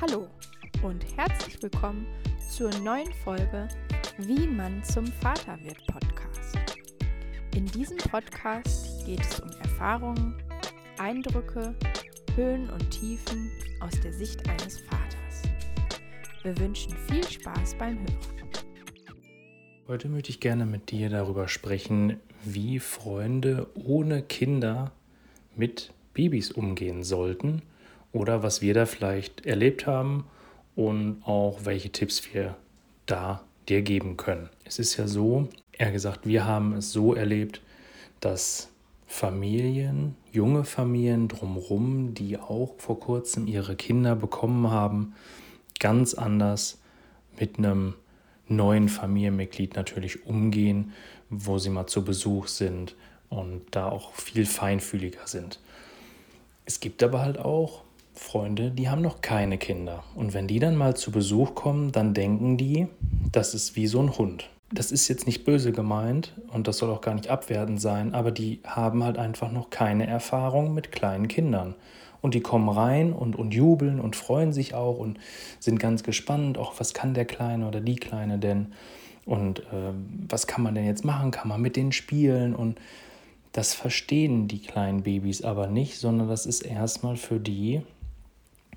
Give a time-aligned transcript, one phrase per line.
[0.00, 0.28] Hallo
[0.84, 2.06] und herzlich willkommen
[2.48, 3.66] zur neuen Folge
[4.18, 6.56] Wie man zum Vater wird Podcast.
[7.56, 10.40] In diesem Podcast geht es um Erfahrungen,
[10.98, 11.74] Eindrücke,
[12.36, 13.50] Höhen und Tiefen
[13.80, 15.42] aus der Sicht eines Vaters.
[16.44, 18.52] Wir wünschen viel Spaß beim Hören.
[19.88, 24.92] Heute möchte ich gerne mit dir darüber sprechen, wie Freunde ohne Kinder
[25.56, 27.62] mit Babys umgehen sollten
[28.12, 30.24] oder was wir da vielleicht erlebt haben
[30.76, 32.56] und auch welche Tipps wir
[33.06, 34.48] da dir geben können.
[34.64, 37.60] Es ist ja so, er gesagt, wir haben es so erlebt,
[38.20, 38.70] dass
[39.06, 45.14] Familien, junge Familien drumherum, die auch vor kurzem ihre Kinder bekommen haben,
[45.80, 46.78] ganz anders
[47.38, 47.94] mit einem
[48.48, 50.92] neuen Familienmitglied natürlich umgehen,
[51.30, 52.96] wo sie mal zu Besuch sind
[53.28, 55.60] und da auch viel feinfühliger sind.
[56.64, 57.82] Es gibt aber halt auch
[58.18, 60.04] Freunde, die haben noch keine Kinder.
[60.14, 62.88] Und wenn die dann mal zu Besuch kommen, dann denken die,
[63.32, 64.50] das ist wie so ein Hund.
[64.70, 68.32] Das ist jetzt nicht böse gemeint und das soll auch gar nicht abwertend sein, aber
[68.32, 71.74] die haben halt einfach noch keine Erfahrung mit kleinen Kindern.
[72.20, 75.18] Und die kommen rein und, und jubeln und freuen sich auch und
[75.60, 78.72] sind ganz gespannt, auch was kann der Kleine oder die Kleine denn
[79.24, 79.92] und äh,
[80.28, 82.80] was kann man denn jetzt machen, kann man mit denen spielen und
[83.52, 87.82] das verstehen die kleinen Babys aber nicht, sondern das ist erstmal für die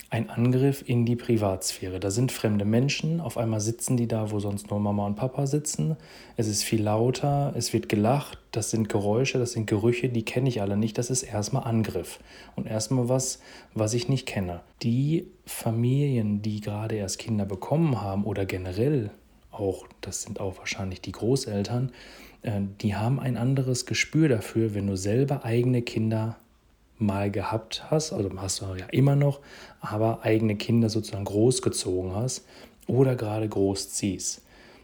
[0.10, 2.00] ein Angriff in die Privatsphäre.
[2.00, 5.48] Da sind fremde Menschen, auf einmal sitzen die da, wo sonst nur Mama und Papa
[5.48, 5.96] sitzen.
[6.36, 10.50] Es ist viel lauter, es wird gelacht, das sind Geräusche, das sind Gerüche, die kenne
[10.50, 10.98] ich alle nicht.
[10.98, 12.20] Das ist erstmal Angriff
[12.58, 13.40] und erstmal was,
[13.74, 14.62] was ich nicht kenne.
[14.84, 19.12] Die Familien, die gerade erst Kinder bekommen haben oder generell
[19.50, 21.92] auch, das sind auch wahrscheinlich die Großeltern,
[22.42, 26.38] äh, die haben ein anderes Gespür dafür, wenn du selber eigene Kinder
[27.02, 29.40] mal gehabt hast, also hast du ja immer noch,
[29.80, 32.46] aber eigene Kinder sozusagen großgezogen hast
[32.88, 34.42] oder gerade großziehst.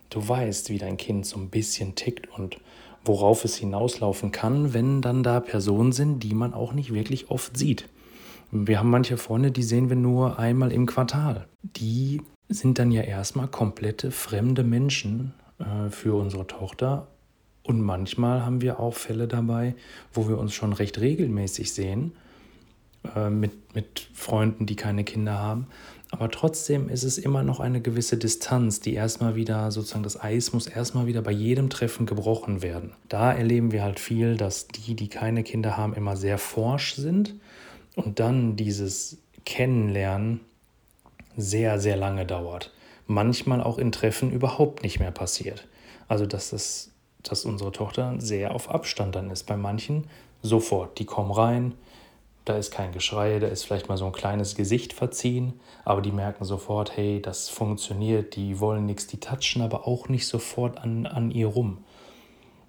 [0.10, 2.58] Du weißt, wie dein Kind so ein bisschen tickt und
[3.04, 7.58] worauf es hinauslaufen kann, wenn dann da Personen sind, die man auch nicht wirklich oft
[7.58, 7.88] sieht.
[8.52, 11.48] Wir haben manche Freunde, die sehen wir nur einmal im Quartal.
[11.62, 17.08] Die sind dann ja erstmal komplette fremde Menschen äh, für unsere Tochter
[17.68, 19.76] und manchmal haben wir auch Fälle dabei,
[20.14, 22.14] wo wir uns schon recht regelmäßig sehen
[23.14, 25.68] äh, mit, mit Freunden, die keine Kinder haben.
[26.10, 30.54] Aber trotzdem ist es immer noch eine gewisse Distanz, die erstmal wieder, sozusagen das Eis
[30.54, 32.94] muss erstmal wieder bei jedem Treffen gebrochen werden.
[33.10, 37.36] Da erleben wir halt viel, dass die, die keine Kinder haben, immer sehr forsch sind
[37.96, 40.40] und dann dieses Kennenlernen
[41.36, 42.72] sehr, sehr lange dauert.
[43.08, 45.68] Manchmal auch in Treffen überhaupt nicht mehr passiert.
[46.08, 46.92] Also dass das
[47.32, 49.46] dass unsere Tochter sehr auf Abstand dann ist.
[49.46, 50.08] Bei manchen
[50.42, 51.74] sofort, die kommen rein,
[52.48, 56.14] da ist kein Geschrei, da ist vielleicht mal so ein kleines Gesicht verziehen, aber die
[56.14, 61.06] merken sofort, hey, das funktioniert, die wollen nichts, die touchen aber auch nicht sofort an,
[61.06, 61.80] an ihr rum.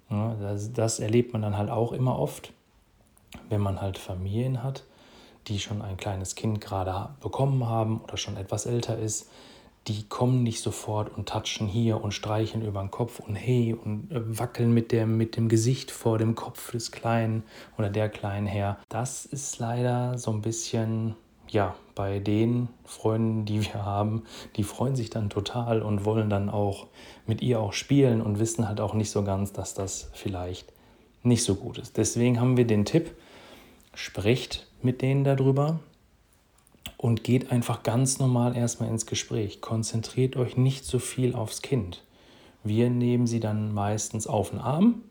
[0.09, 2.51] Ja, das, das erlebt man dann halt auch immer oft,
[3.47, 4.83] wenn man halt Familien hat,
[5.47, 9.29] die schon ein kleines Kind gerade bekommen haben oder schon etwas älter ist,
[9.87, 14.11] die kommen nicht sofort und touchen hier und streichen über den Kopf und hey und
[14.11, 17.43] äh, wackeln mit dem, mit dem Gesicht vor dem Kopf des Kleinen
[17.77, 18.77] oder der Kleinen her.
[18.89, 21.15] Das ist leider so ein bisschen,
[21.47, 24.23] ja, bei den Freunden, die wir haben,
[24.55, 26.87] die freuen sich dann total und wollen dann auch
[27.25, 30.71] mit ihr auch spielen und wissen halt auch nicht so ganz, dass das vielleicht
[31.23, 31.97] nicht so gut ist.
[31.97, 33.15] Deswegen haben wir den Tipp,
[33.93, 35.79] sprecht mit denen darüber,
[37.01, 39.61] und geht einfach ganz normal erstmal ins Gespräch.
[39.61, 42.03] Konzentriert euch nicht so viel aufs Kind.
[42.61, 45.03] Wir nehmen sie dann meistens auf den Arm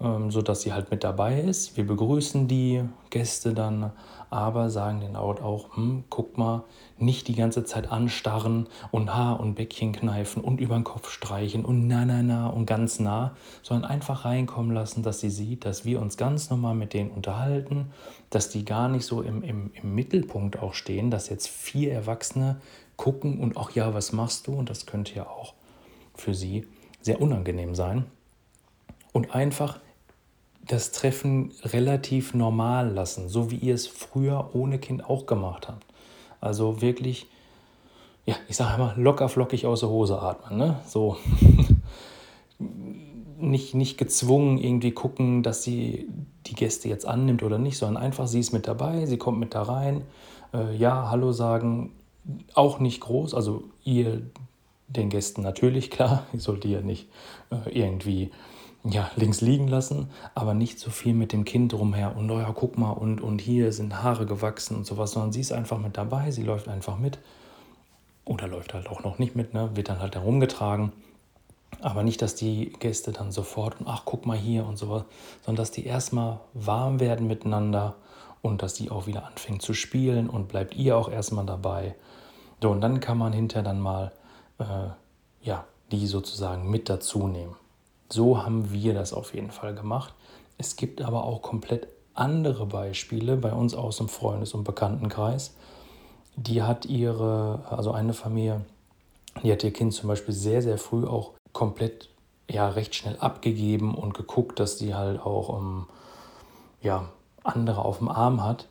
[0.00, 1.76] ähm, sodass sie halt mit dabei ist.
[1.76, 3.92] Wir begrüßen die Gäste dann,
[4.30, 6.64] aber sagen den Out auch, hm, guck mal,
[6.98, 11.64] nicht die ganze Zeit anstarren und Haar und Bäckchen kneifen und über den Kopf streichen
[11.64, 15.84] und na na na und ganz nah, sondern einfach reinkommen lassen, dass sie sieht, dass
[15.84, 17.90] wir uns ganz normal mit denen unterhalten,
[18.30, 22.60] dass die gar nicht so im, im, im Mittelpunkt auch stehen, dass jetzt vier Erwachsene
[22.96, 24.52] gucken und auch ja, was machst du?
[24.52, 25.54] Und das könnte ja auch
[26.14, 26.66] für sie
[27.00, 28.04] sehr unangenehm sein.
[29.12, 29.80] Und einfach
[30.72, 35.84] das Treffen relativ normal lassen, so wie ihr es früher ohne Kind auch gemacht habt.
[36.40, 37.26] Also wirklich,
[38.24, 40.58] ja, ich sage immer, locker flockig aus der Hose atmen.
[40.58, 40.80] Ne?
[40.86, 41.16] So
[43.38, 46.08] nicht, nicht gezwungen irgendwie gucken, dass sie
[46.46, 49.54] die Gäste jetzt annimmt oder nicht, sondern einfach, sie ist mit dabei, sie kommt mit
[49.54, 50.02] da rein.
[50.54, 51.92] Äh, ja, Hallo sagen,
[52.54, 54.22] auch nicht groß, also ihr
[54.88, 57.08] den Gästen natürlich klar, ich sollte ja nicht
[57.50, 58.30] äh, irgendwie
[58.84, 62.50] ja, links liegen lassen, aber nicht so viel mit dem Kind rumher und oh ja,
[62.54, 65.96] guck mal und, und hier sind Haare gewachsen und sowas, sondern sie ist einfach mit
[65.96, 67.18] dabei, sie läuft einfach mit
[68.24, 69.70] Oder läuft halt auch noch nicht mit, ne?
[69.74, 70.92] wird dann halt herumgetragen.
[71.82, 75.04] Aber nicht, dass die Gäste dann sofort, ach, guck mal hier und sowas,
[75.44, 77.94] sondern dass die erstmal warm werden miteinander
[78.42, 81.94] und dass die auch wieder anfängt zu spielen und bleibt ihr auch erstmal dabei.
[82.62, 84.12] So, und dann kann man hinterher dann mal,
[84.58, 84.88] äh,
[85.42, 87.56] ja, die sozusagen mit dazu nehmen.
[88.12, 90.14] So haben wir das auf jeden Fall gemacht.
[90.58, 95.54] Es gibt aber auch komplett andere Beispiele bei uns aus dem Freundes- und Bekanntenkreis.
[96.36, 98.64] Die hat ihre, also eine Familie,
[99.42, 102.08] die hat ihr Kind zum Beispiel sehr, sehr früh auch komplett,
[102.48, 105.86] ja, recht schnell abgegeben und geguckt, dass die halt auch, um,
[106.82, 107.08] ja,
[107.44, 108.66] andere auf dem Arm hat.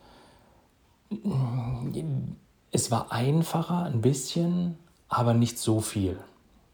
[2.71, 4.77] Es war einfacher ein bisschen,
[5.07, 6.19] aber nicht so viel.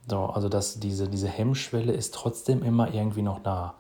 [0.08, 3.76] So, also dass diese, diese Hemmschwelle ist trotzdem immer irgendwie noch da.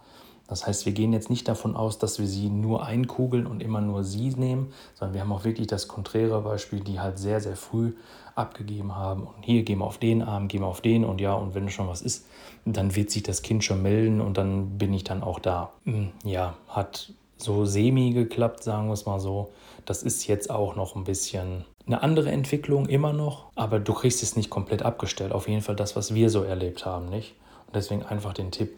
[0.47, 3.81] Das heißt, wir gehen jetzt nicht davon aus, dass wir sie nur einkugeln und immer
[3.81, 7.55] nur sie nehmen, sondern wir haben auch wirklich das konträre Beispiel, die halt sehr, sehr
[7.55, 7.93] früh
[8.35, 9.23] abgegeben haben.
[9.23, 11.69] Und hier gehen wir auf den Arm, gehen wir auf den und ja, und wenn
[11.69, 12.27] schon was ist,
[12.65, 15.71] dann wird sich das Kind schon melden und dann bin ich dann auch da.
[15.85, 19.51] Hm, ja, hat so semi geklappt, sagen wir es mal so.
[19.85, 24.23] Das ist jetzt auch noch ein bisschen eine andere Entwicklung immer noch, aber du kriegst
[24.23, 25.31] es nicht komplett abgestellt.
[25.31, 27.35] Auf jeden Fall das, was wir so erlebt haben, nicht?
[27.67, 28.77] Und deswegen einfach den Tipp,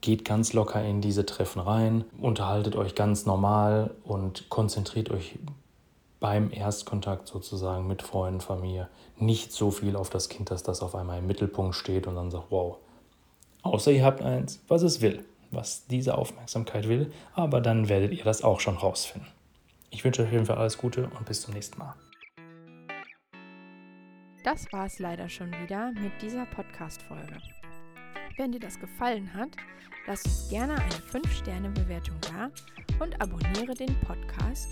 [0.00, 5.38] geht ganz locker in diese Treffen rein, unterhaltet euch ganz normal und konzentriert euch
[6.20, 8.88] beim Erstkontakt sozusagen mit Freunden, Familie
[9.18, 12.30] nicht so viel auf das Kind, dass das auf einmal im Mittelpunkt steht und dann
[12.30, 12.76] sagt, wow.
[13.62, 18.24] Außer ihr habt eins, was es will, was diese Aufmerksamkeit will, aber dann werdet ihr
[18.24, 19.28] das auch schon rausfinden.
[19.90, 21.94] Ich wünsche euch auf jeden Fall alles Gute und bis zum nächsten Mal.
[24.50, 27.36] Das war es leider schon wieder mit dieser Podcast-Folge.
[28.38, 29.50] Wenn dir das gefallen hat,
[30.06, 32.50] lass uns gerne eine 5-Sterne-Bewertung da
[32.98, 34.66] und abonniere den Podcast,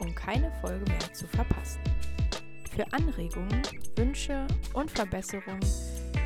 [0.00, 1.80] um keine Folge mehr zu verpassen.
[2.74, 3.62] Für Anregungen,
[3.94, 5.64] Wünsche und Verbesserungen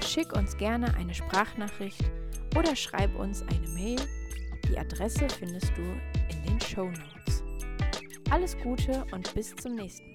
[0.00, 2.10] schick uns gerne eine Sprachnachricht
[2.56, 4.00] oder schreib uns eine Mail.
[4.66, 5.82] Die Adresse findest du
[6.32, 7.44] in den Show Notes.
[8.30, 10.13] Alles Gute und bis zum nächsten Mal.